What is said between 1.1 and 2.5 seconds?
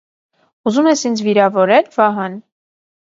վիրավորե՞լ, Վահան: